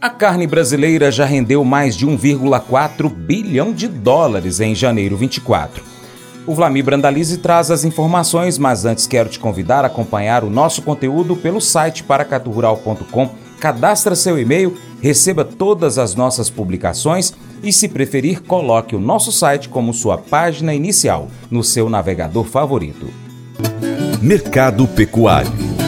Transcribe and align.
A 0.00 0.08
carne 0.08 0.46
brasileira 0.46 1.10
já 1.10 1.24
rendeu 1.24 1.64
mais 1.64 1.96
de 1.96 2.06
1,4 2.06 3.08
bilhão 3.08 3.72
de 3.72 3.88
dólares 3.88 4.60
em 4.60 4.72
janeiro 4.72 5.16
24. 5.16 5.82
O 6.46 6.54
Vlamir 6.54 6.84
Brandalize 6.84 7.36
traz 7.38 7.68
as 7.68 7.84
informações, 7.84 8.58
mas 8.58 8.84
antes 8.84 9.08
quero 9.08 9.28
te 9.28 9.40
convidar 9.40 9.82
a 9.84 9.88
acompanhar 9.88 10.44
o 10.44 10.50
nosso 10.50 10.82
conteúdo 10.82 11.34
pelo 11.34 11.60
site 11.60 12.04
paracaturural.com. 12.04 13.30
Cadastra 13.58 14.14
seu 14.14 14.38
e-mail, 14.38 14.78
receba 15.02 15.44
todas 15.44 15.98
as 15.98 16.14
nossas 16.14 16.48
publicações 16.48 17.34
e, 17.60 17.72
se 17.72 17.88
preferir, 17.88 18.40
coloque 18.44 18.94
o 18.94 19.00
nosso 19.00 19.32
site 19.32 19.68
como 19.68 19.92
sua 19.92 20.16
página 20.16 20.72
inicial 20.72 21.26
no 21.50 21.64
seu 21.64 21.90
navegador 21.90 22.44
favorito. 22.44 23.08
Mercado 24.22 24.86
Pecuário 24.86 25.87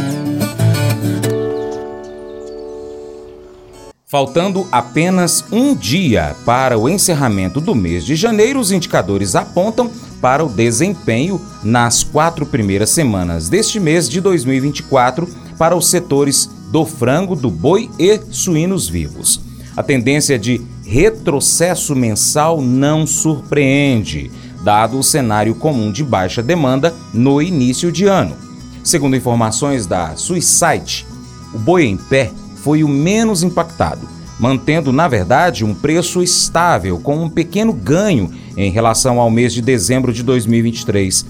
Faltando 4.11 4.67
apenas 4.73 5.45
um 5.53 5.73
dia 5.73 6.35
para 6.45 6.77
o 6.77 6.89
encerramento 6.89 7.61
do 7.61 7.77
mês 7.77 8.05
de 8.05 8.17
janeiro, 8.17 8.59
os 8.59 8.73
indicadores 8.73 9.37
apontam 9.37 9.89
para 10.21 10.45
o 10.45 10.49
desempenho 10.49 11.41
nas 11.63 12.03
quatro 12.03 12.45
primeiras 12.45 12.91
semanas 12.91 13.49
deste 13.49 13.79
mês 13.79 14.09
de 14.09 14.21
2024 14.21 15.29
para 15.57 15.77
os 15.77 15.89
setores 15.89 16.51
do 16.73 16.85
frango, 16.85 17.37
do 17.37 17.49
boi 17.53 17.89
e 18.01 18.21
suínos 18.33 18.89
vivos. 18.89 19.41
A 19.77 19.83
tendência 19.83 20.37
de 20.37 20.61
retrocesso 20.85 21.95
mensal 21.95 22.61
não 22.61 23.07
surpreende, 23.07 24.29
dado 24.65 24.99
o 24.99 25.05
cenário 25.05 25.55
comum 25.55 25.93
de 25.93 26.03
baixa 26.03 26.43
demanda 26.43 26.93
no 27.15 27.41
início 27.41 27.93
de 27.93 28.07
ano. 28.07 28.37
Segundo 28.83 29.15
informações 29.15 29.87
da 29.87 30.17
Suicide, 30.17 31.07
o 31.55 31.59
boi 31.61 31.85
em 31.85 31.97
pé 31.97 32.33
foi 32.63 32.85
o 32.85 32.89
menos 32.89 33.43
impactado, 33.43 34.07
mantendo, 34.39 34.93
na 34.93 35.09
verdade, 35.09 35.65
um 35.65 35.75
preço 35.75 36.23
estável, 36.23 36.99
com 36.99 37.25
um 37.25 37.29
pequeno 37.29 37.73
ganho 37.73 38.31
em 38.57 38.71
relação 38.71 39.19
ao 39.21 39.31
mês 39.31 39.53
de 39.53 39.61
dezembro 39.63 40.13
de 40.13 40.23
2023. 40.23 41.27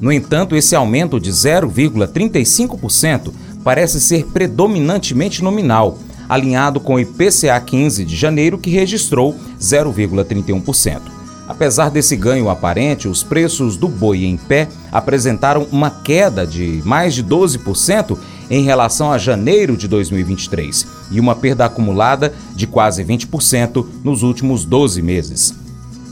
No 0.00 0.12
entanto, 0.12 0.56
esse 0.56 0.74
aumento 0.74 1.20
de 1.20 1.30
0,35% 1.30 3.32
parece 3.62 4.00
ser 4.00 4.26
predominantemente 4.26 5.42
nominal, 5.42 5.98
alinhado 6.28 6.80
com 6.80 6.94
o 6.94 7.00
IPCA 7.00 7.60
15 7.60 8.04
de 8.04 8.16
janeiro, 8.16 8.58
que 8.58 8.70
registrou 8.70 9.36
0,31%. 9.60 11.21
Apesar 11.52 11.90
desse 11.90 12.16
ganho 12.16 12.48
aparente, 12.48 13.06
os 13.06 13.22
preços 13.22 13.76
do 13.76 13.86
boi 13.86 14.24
em 14.24 14.38
pé 14.38 14.70
apresentaram 14.90 15.66
uma 15.70 15.90
queda 15.90 16.46
de 16.46 16.80
mais 16.82 17.12
de 17.12 17.22
12% 17.22 18.16
em 18.50 18.64
relação 18.64 19.12
a 19.12 19.18
janeiro 19.18 19.76
de 19.76 19.86
2023 19.86 20.86
e 21.10 21.20
uma 21.20 21.34
perda 21.34 21.66
acumulada 21.66 22.32
de 22.56 22.66
quase 22.66 23.04
20% 23.04 23.84
nos 24.02 24.22
últimos 24.22 24.64
12 24.64 25.02
meses. 25.02 25.54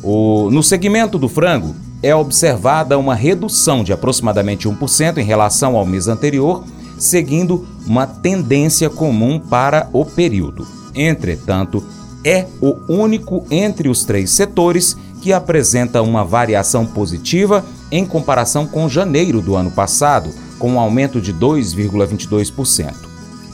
O, 0.03 0.51
no 0.51 0.63
segmento 0.63 1.17
do 1.17 1.27
frango, 1.27 1.75
é 2.03 2.15
observada 2.15 2.99
uma 2.99 3.15
redução 3.15 3.83
de 3.83 3.95
aproximadamente 3.95 4.69
1% 4.69 5.17
em 5.17 5.25
relação 5.25 5.75
ao 5.75 5.87
mês 5.87 6.07
anterior, 6.07 6.65
seguindo 6.99 7.67
uma 7.87 8.07
tendência 8.07 8.91
comum 8.91 9.41
para 9.41 9.89
o 9.91 10.05
período. 10.05 10.67
Entretanto, 10.95 11.83
é 12.25 12.47
o 12.61 12.77
único 12.89 13.47
entre 13.51 13.89
os 13.89 14.05
três 14.05 14.31
setores 14.33 14.97
que 15.21 15.33
apresenta 15.33 16.03
uma 16.03 16.25
variação 16.25 16.87
positiva 16.87 17.65
em 17.91 18.07
comparação 18.07 18.67
com 18.67 18.89
janeiro 18.89 19.41
do 19.41 19.57
ano 19.57 19.71
passado, 19.71 20.31
com 20.59 20.73
um 20.73 20.81
aumento 20.81 21.21
de 21.21 21.33
2,22%. 21.33 22.95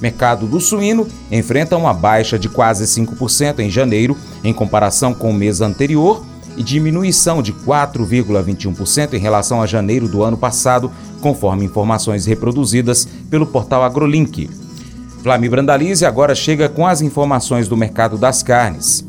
Mercado 0.00 0.47
do 0.47 0.61
suíno 0.61 1.06
enfrenta 1.31 1.77
uma 1.77 1.95
baixa 1.95 2.39
de 2.39 2.48
quase 2.48 2.84
5% 2.84 3.61
em 3.61 3.70
janeiro, 3.70 4.17
em 4.45 4.53
comparação 4.53 5.14
com 5.14 5.31
o 5.31 5.34
mês 5.34 5.61
anterior, 5.61 6.25
e 6.56 6.62
diminuição 6.62 7.42
de 7.42 7.53
4,21% 7.53 9.12
em 9.12 9.19
relação 9.19 9.61
a 9.61 9.67
janeiro 9.67 10.08
do 10.08 10.23
ano 10.23 10.36
passado, 10.36 10.90
conforme 11.20 11.67
informações 11.67 12.24
reproduzidas 12.24 13.07
pelo 13.30 13.46
portal 13.46 13.83
AgroLink. 13.83 14.48
Flamir 15.23 15.51
Brandalize 15.51 16.07
agora 16.07 16.35
chega 16.35 16.69
com 16.69 16.86
as 16.86 17.02
informações 17.02 17.69
do 17.69 17.77
mercado 17.77 18.17
das 18.17 18.42
carnes. 18.42 19.05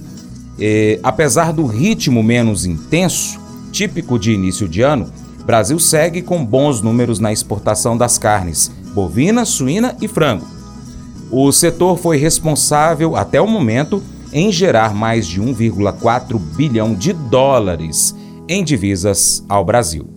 Apesar 1.03 1.53
do 1.53 1.65
ritmo 1.65 2.23
menos 2.23 2.65
intenso, 2.65 3.39
típico 3.71 4.17
de 4.17 4.31
início 4.31 4.67
de 4.67 4.81
ano, 4.81 5.11
Brasil 5.45 5.79
segue 5.79 6.21
com 6.21 6.45
bons 6.45 6.81
números 6.81 7.19
na 7.19 7.31
exportação 7.31 7.95
das 7.95 8.17
carnes, 8.17 8.71
bovina, 8.93 9.45
suína 9.45 9.95
e 10.01 10.07
frango. 10.07 10.45
O 11.31 11.51
setor 11.51 11.97
foi 11.97 12.17
responsável, 12.17 13.15
até 13.15 13.39
o 13.39 13.47
momento, 13.47 14.01
em 14.33 14.51
gerar 14.51 14.93
mais 14.93 15.25
de 15.27 15.41
1,4 15.41 16.37
bilhão 16.37 16.93
de 16.93 17.13
dólares 17.13 18.15
em 18.49 18.63
divisas 18.63 19.43
ao 19.47 19.63
Brasil. 19.63 20.07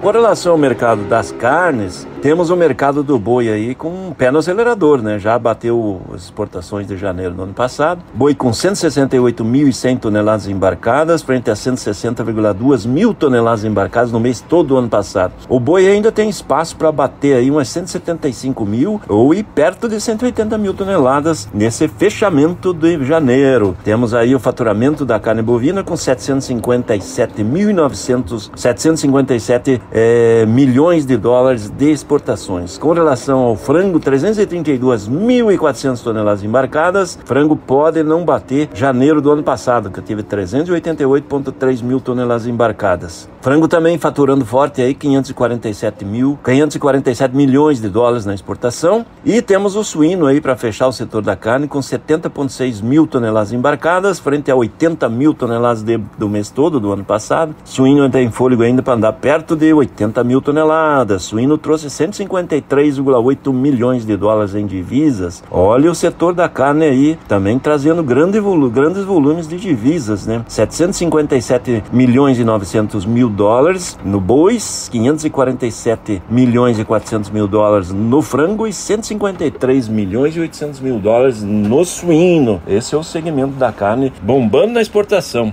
Com 0.00 0.10
relação 0.10 0.52
ao 0.52 0.58
mercado 0.58 1.04
das 1.08 1.32
carnes, 1.32 2.06
temos 2.26 2.50
o 2.50 2.56
mercado 2.56 3.04
do 3.04 3.20
boi 3.20 3.48
aí 3.48 3.72
com 3.72 4.08
um 4.08 4.12
pé 4.12 4.32
no 4.32 4.40
acelerador, 4.40 5.00
né? 5.00 5.16
Já 5.16 5.38
bateu 5.38 6.00
as 6.12 6.24
exportações 6.24 6.84
de 6.84 6.96
janeiro 6.96 7.32
do 7.32 7.44
ano 7.44 7.54
passado. 7.54 8.02
Boi 8.12 8.34
com 8.34 8.50
168.100 8.50 10.00
toneladas 10.00 10.48
embarcadas, 10.48 11.22
frente 11.22 11.52
a 11.52 11.54
160,2 11.54 12.88
mil 12.88 13.14
toneladas 13.14 13.64
embarcadas 13.64 14.10
no 14.10 14.18
mês 14.18 14.40
todo 14.40 14.66
do 14.66 14.76
ano 14.76 14.88
passado. 14.88 15.34
O 15.48 15.60
boi 15.60 15.86
ainda 15.86 16.10
tem 16.10 16.28
espaço 16.28 16.74
para 16.74 16.90
bater 16.90 17.36
aí 17.36 17.48
umas 17.48 17.68
175 17.68 18.66
mil 18.66 19.00
ou 19.08 19.32
ir 19.32 19.44
perto 19.44 19.88
de 19.88 20.00
180 20.00 20.58
mil 20.58 20.74
toneladas 20.74 21.48
nesse 21.54 21.86
fechamento 21.86 22.74
de 22.74 23.04
janeiro. 23.04 23.76
Temos 23.84 24.12
aí 24.12 24.34
o 24.34 24.40
faturamento 24.40 25.04
da 25.04 25.20
carne 25.20 25.42
bovina 25.42 25.84
com 25.84 25.94
757.900, 25.94 28.50
757 28.56 29.80
é, 29.92 30.44
milhões 30.44 31.06
de 31.06 31.16
dólares 31.16 31.70
de 31.70 31.92
exportações. 32.16 32.78
Com 32.78 32.92
relação 32.92 33.40
ao 33.40 33.56
frango, 33.56 34.00
332.400 34.00 36.02
toneladas 36.02 36.42
embarcadas. 36.42 37.18
Frango 37.24 37.56
pode 37.56 38.02
não 38.02 38.24
bater 38.24 38.68
janeiro 38.74 39.20
do 39.20 39.30
ano 39.30 39.42
passado, 39.42 39.90
que 39.90 40.00
teve 40.00 40.22
388,3 40.22 41.82
mil 41.82 42.00
toneladas 42.00 42.46
embarcadas. 42.46 43.28
Frango 43.40 43.68
também 43.68 43.98
faturando 43.98 44.44
forte 44.44 44.82
aí 44.82 44.92
547 44.92 46.04
mil, 46.04 46.38
547 46.44 47.36
milhões 47.36 47.80
de 47.80 47.88
dólares 47.88 48.26
na 48.26 48.34
exportação. 48.34 49.06
E 49.24 49.40
temos 49.40 49.76
o 49.76 49.84
suíno 49.84 50.26
aí 50.26 50.40
para 50.40 50.56
fechar 50.56 50.88
o 50.88 50.92
setor 50.92 51.22
da 51.22 51.36
carne 51.36 51.68
com 51.68 51.78
70,6 51.78 52.82
mil 52.82 53.06
toneladas 53.06 53.52
embarcadas, 53.52 54.18
frente 54.18 54.50
a 54.50 54.56
80 54.56 55.08
mil 55.08 55.32
toneladas 55.32 55.82
de, 55.82 55.98
do 56.18 56.28
mês 56.28 56.50
todo 56.50 56.80
do 56.80 56.92
ano 56.92 57.04
passado. 57.04 57.54
Suíno 57.64 58.10
tem 58.10 58.30
fôlego 58.30 58.62
ainda 58.62 58.82
para 58.82 58.94
andar 58.94 59.12
perto 59.12 59.54
de 59.54 59.72
80 59.72 60.24
mil 60.24 60.40
toneladas. 60.40 61.22
Suíno 61.22 61.56
trouxe 61.56 61.88
153,8 61.96 63.52
milhões 63.52 64.04
de 64.04 64.16
dólares 64.16 64.54
em 64.54 64.66
divisas. 64.66 65.42
Olha 65.50 65.90
o 65.90 65.94
setor 65.94 66.34
da 66.34 66.48
carne 66.48 66.84
aí, 66.84 67.18
também 67.26 67.58
trazendo 67.58 68.02
grande 68.02 68.38
volu 68.38 68.70
grandes 68.70 69.04
volumes 69.04 69.48
de 69.48 69.56
divisas, 69.56 70.26
né? 70.26 70.44
757 70.46 71.84
milhões 71.92 72.38
e 72.38 72.44
900 72.44 73.06
mil 73.06 73.30
dólares 73.30 73.98
no 74.04 74.20
bois, 74.20 74.88
547 74.90 76.22
milhões 76.28 76.78
e 76.78 76.84
400 76.84 77.30
mil 77.30 77.48
dólares 77.48 77.90
no 77.90 78.20
frango 78.20 78.66
e 78.66 78.72
153 78.72 79.88
milhões 79.88 80.36
e 80.36 80.40
800 80.40 80.80
mil 80.80 80.98
dólares 80.98 81.42
no 81.42 81.84
suíno. 81.84 82.60
Esse 82.66 82.94
é 82.94 82.98
o 82.98 83.02
segmento 83.02 83.54
da 83.54 83.72
carne 83.72 84.12
bombando 84.22 84.74
na 84.74 84.82
exportação. 84.82 85.52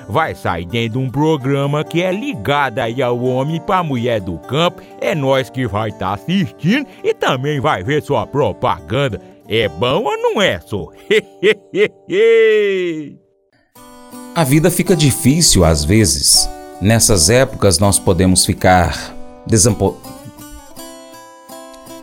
vai 0.11 0.35
sair 0.35 0.65
dentro 0.65 0.99
de 0.99 1.05
um 1.05 1.09
programa 1.09 1.83
que 1.83 2.03
é 2.03 2.11
ligado 2.11 2.79
aí 2.79 3.01
ao 3.01 3.23
homem 3.23 3.61
para 3.61 3.81
mulher 3.81 4.19
do 4.19 4.37
campo. 4.37 4.81
É 4.99 5.15
nós 5.15 5.49
que 5.49 5.65
vai 5.65 5.89
estar 5.89 6.09
tá 6.09 6.13
assistindo 6.13 6.85
e 7.03 7.13
também 7.13 7.61
vai 7.61 7.83
ver 7.83 8.03
sua 8.03 8.27
propaganda. 8.27 9.21
É 9.47 9.69
bom 9.69 10.03
ou 10.03 10.17
não 10.17 10.41
é, 10.41 10.59
só? 10.59 10.89
a 14.35 14.43
vida 14.43 14.69
fica 14.69 14.95
difícil 14.95 15.63
às 15.63 15.83
vezes. 15.83 16.49
Nessas 16.81 17.29
épocas 17.29 17.79
nós 17.79 17.97
podemos 17.97 18.45
ficar 18.45 19.15
desampo... 19.47 19.97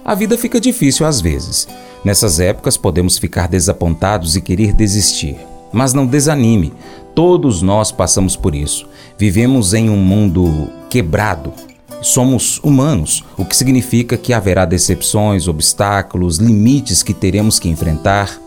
A 0.05 0.15
vida 0.15 0.39
fica 0.39 0.59
difícil 0.59 1.05
às 1.05 1.21
vezes. 1.21 1.69
Nessas 2.05 2.41
épocas 2.41 2.79
podemos 2.79 3.19
ficar 3.19 3.49
desapontados 3.49 4.37
e 4.37 4.41
querer 4.41 4.73
desistir. 4.73 5.37
Mas 5.73 5.93
não 5.93 6.07
desanime, 6.07 6.73
todos 7.19 7.63
nós 7.63 7.91
passamos 7.91 8.37
por 8.37 8.55
isso. 8.55 8.87
Vivemos 9.19 9.75
em 9.75 9.91
um 9.91 9.97
mundo 9.97 10.69
quebrado. 10.89 11.53
Somos 12.01 12.61
humanos, 12.63 13.25
o 13.37 13.45
que 13.45 13.57
significa 13.57 14.17
que 14.17 14.33
haverá 14.33 14.65
decepções, 14.65 15.49
obstáculos, 15.49 16.37
limites 16.37 17.03
que 17.03 17.13
teremos 17.13 17.59
que 17.59 17.69
enfrentar. 17.69 18.41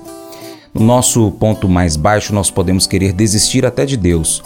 No 0.74 0.86
nosso 0.86 1.32
ponto 1.32 1.68
mais 1.68 1.98
baixo, 1.98 2.34
nós 2.34 2.50
podemos 2.50 2.88
querer 2.88 3.12
desistir 3.12 3.66
até 3.66 3.86
de 3.86 3.98
Deus, 3.98 4.42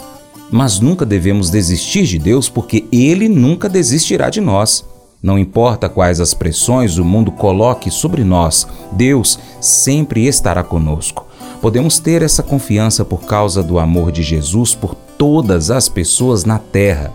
mas 0.50 0.80
nunca 0.80 1.06
devemos 1.06 1.48
desistir 1.48 2.02
de 2.02 2.18
Deus 2.18 2.48
porque 2.48 2.84
Ele 2.90 3.28
nunca 3.28 3.68
desistirá 3.68 4.28
de 4.28 4.40
nós. 4.40 4.84
Não 5.22 5.38
importa 5.38 5.88
quais 5.88 6.18
as 6.18 6.34
pressões 6.34 6.98
o 6.98 7.04
mundo 7.04 7.30
coloque 7.30 7.92
sobre 7.92 8.24
nós, 8.24 8.66
Deus 8.90 9.38
sempre 9.60 10.26
estará 10.26 10.64
conosco. 10.64 11.25
Podemos 11.60 11.98
ter 11.98 12.22
essa 12.22 12.42
confiança 12.42 13.04
por 13.04 13.24
causa 13.24 13.62
do 13.62 13.78
amor 13.78 14.12
de 14.12 14.22
Jesus 14.22 14.74
por 14.74 14.94
todas 14.94 15.70
as 15.70 15.88
pessoas 15.88 16.44
na 16.44 16.58
terra. 16.58 17.12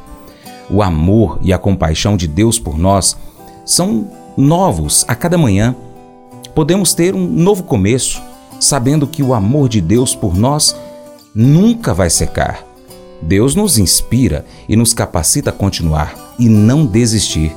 O 0.70 0.82
amor 0.82 1.40
e 1.42 1.54
a 1.54 1.58
compaixão 1.58 2.18
de 2.18 2.28
Deus 2.28 2.58
por 2.58 2.78
nós 2.78 3.16
são 3.66 4.10
novos 4.36 5.06
a 5.08 5.16
cada 5.16 5.38
manhã. 5.38 5.76
Podemos 6.56 6.94
ter 6.94 7.16
um 7.16 7.26
novo 7.28 7.64
começo, 7.64 8.22
sabendo 8.60 9.08
que 9.08 9.24
o 9.24 9.34
amor 9.34 9.70
de 9.70 9.80
Deus 9.80 10.16
por 10.16 10.36
nós 10.36 10.76
nunca 11.34 11.94
vai 11.94 12.10
secar. 12.10 12.66
Deus 13.22 13.56
nos 13.56 13.78
inspira 13.78 14.46
e 14.68 14.76
nos 14.76 14.94
capacita 14.94 15.52
a 15.52 15.54
continuar 15.54 16.16
e 16.40 16.50
não 16.50 16.86
desistir. 16.86 17.56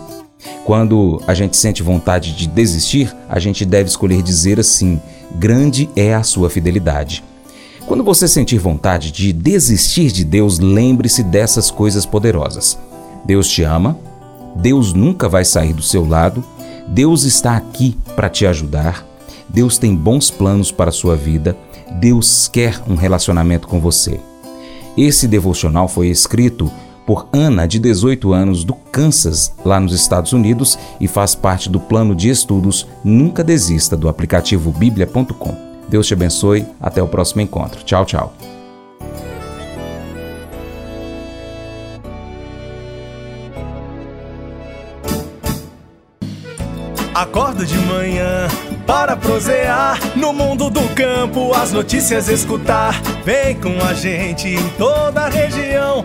Quando 0.64 1.22
a 1.26 1.34
gente 1.34 1.56
sente 1.56 1.82
vontade 1.82 2.36
de 2.36 2.46
desistir, 2.46 3.14
a 3.28 3.38
gente 3.38 3.64
deve 3.64 3.88
escolher 3.88 4.22
dizer 4.22 4.60
assim: 4.60 5.00
grande 5.34 5.88
é 5.96 6.14
a 6.14 6.22
sua 6.22 6.48
fidelidade. 6.48 7.22
Quando 7.86 8.02
você 8.02 8.26
sentir 8.26 8.58
vontade 8.58 9.10
de 9.10 9.32
desistir 9.32 10.10
de 10.10 10.24
Deus, 10.24 10.58
lembre-se 10.58 11.22
dessas 11.22 11.70
coisas 11.70 12.06
poderosas. 12.06 12.78
Deus 13.24 13.48
te 13.48 13.62
ama, 13.62 13.98
Deus 14.56 14.94
nunca 14.94 15.28
vai 15.28 15.44
sair 15.44 15.72
do 15.72 15.82
seu 15.82 16.06
lado, 16.06 16.42
Deus 16.88 17.24
está 17.24 17.56
aqui 17.56 17.96
para 18.14 18.28
te 18.28 18.46
ajudar, 18.46 19.06
Deus 19.48 19.78
tem 19.78 19.94
bons 19.94 20.30
planos 20.30 20.70
para 20.70 20.90
a 20.90 20.92
sua 20.92 21.16
vida, 21.16 21.56
Deus 22.00 22.48
quer 22.48 22.80
um 22.88 22.94
relacionamento 22.94 23.68
com 23.68 23.80
você. 23.80 24.20
Esse 24.96 25.26
devocional 25.26 25.88
foi 25.88 26.08
escrito 26.08 26.70
por 27.06 27.28
Ana, 27.32 27.66
de 27.66 27.78
18 27.78 28.32
anos, 28.32 28.64
do 28.64 28.74
Kansas, 28.74 29.52
lá 29.64 29.78
nos 29.78 29.92
Estados 29.92 30.32
Unidos, 30.32 30.78
e 31.00 31.06
faz 31.06 31.34
parte 31.34 31.68
do 31.68 31.78
plano 31.78 32.14
de 32.14 32.28
estudos 32.28 32.86
Nunca 33.02 33.44
Desista 33.44 33.96
do 33.96 34.08
aplicativo 34.08 34.70
bíblia.com. 34.72 35.56
Deus 35.88 36.06
te 36.06 36.14
abençoe, 36.14 36.66
até 36.80 37.02
o 37.02 37.08
próximo 37.08 37.40
encontro. 37.42 37.82
Tchau, 37.84 38.04
tchau. 38.04 38.32
Acordo 47.14 47.64
de 47.64 47.78
manhã 47.78 48.48
para 48.84 49.16
prosear 49.16 50.00
no 50.16 50.32
mundo 50.32 50.68
do 50.68 50.82
campo, 50.94 51.54
as 51.54 51.72
notícias 51.72 52.28
escutar. 52.28 53.00
Vem 53.24 53.54
com 53.60 53.80
a 53.84 53.94
gente 53.94 54.48
em 54.48 54.68
toda 54.70 55.20
a 55.20 55.28
região 55.28 56.04